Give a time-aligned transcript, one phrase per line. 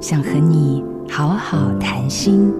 [0.00, 2.50] 想和你好好谈心。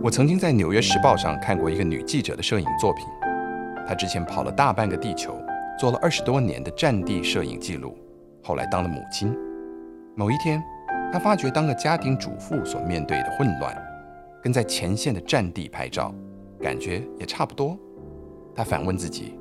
[0.00, 3.04] 我曾经在《纽约时报》上看过一个女记者的摄影作品。
[3.88, 5.36] 她之前跑了大半个地球，
[5.76, 7.98] 做了二十多年的战地摄影记录，
[8.40, 9.36] 后来当了母亲。
[10.14, 10.62] 某一天，
[11.12, 13.76] 她发觉当个家庭主妇所面对的混乱，
[14.40, 16.14] 跟在前线的战地拍照，
[16.60, 17.76] 感觉也差不多。
[18.54, 19.34] 她反问自己：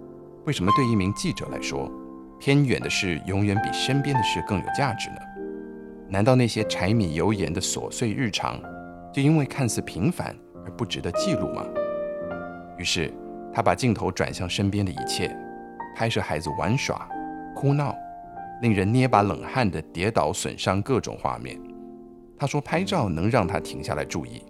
[0.48, 1.92] 为什么对一名记者来说，
[2.40, 5.18] 偏远的事永远比身边的事更有价值呢？
[6.12, 8.60] 难道那些柴米油盐的琐碎日常，
[9.14, 11.64] 就因为看似平凡而不值得记录吗？
[12.80, 13.14] 于是，
[13.54, 15.30] 他把镜头转向身边的一切，
[15.96, 17.08] 拍摄孩子玩耍、
[17.56, 17.96] 哭闹，
[18.64, 21.60] 令人捏把冷汗的跌倒损伤各种画面。
[22.38, 24.44] 他说：“拍照能让他停下来注意，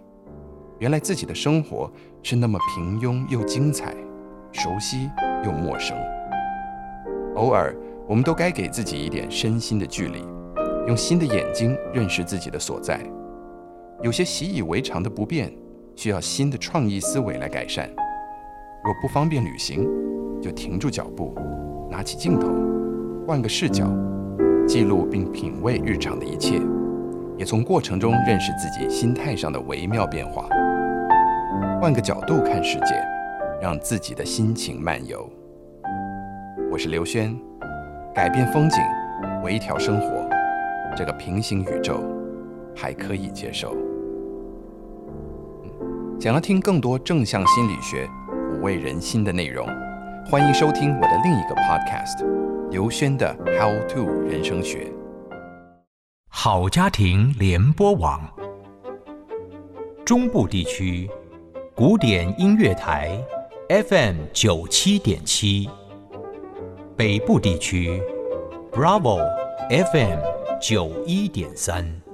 [0.78, 1.92] 原来自己的生活
[2.22, 3.94] 是那么平庸又精彩，
[4.50, 5.10] 熟悉
[5.44, 5.94] 又陌生。
[7.34, 10.24] 偶尔，我们都该给自己一点身心的距离。”
[10.86, 13.00] 用新的眼睛认识自己的所在，
[14.02, 15.52] 有些习以为常的不便，
[15.94, 17.88] 需要新的创意思维来改善。
[18.82, 19.86] 若不方便旅行，
[20.40, 21.34] 就停住脚步，
[21.90, 22.48] 拿起镜头，
[23.26, 23.86] 换个视角，
[24.66, 26.60] 记录并品味日常的一切，
[27.36, 30.48] 也从过程中认识自己心态上的微妙变化。
[31.80, 33.06] 换个角度看世界，
[33.60, 35.30] 让自己的心情漫游。
[36.72, 37.36] 我是刘轩，
[38.14, 38.80] 改变风景，
[39.44, 40.39] 微调生活。
[40.96, 42.02] 这个平行宇宙
[42.74, 43.76] 还可以接受。
[46.20, 48.06] 想要听更多正向心理学、
[48.52, 49.66] 抚慰人心的内容，
[50.30, 52.18] 欢迎收听我的另一个 podcast
[52.70, 54.84] 《刘轩的 How to 人生学》。
[56.28, 58.20] 好家庭联播网，
[60.04, 61.08] 中部地区
[61.74, 63.18] 古典音乐台
[63.68, 65.70] FM 九七点七，
[66.96, 68.02] 北部地区
[68.72, 69.20] Bravo
[69.70, 70.39] FM。
[70.60, 72.09] 九一点三。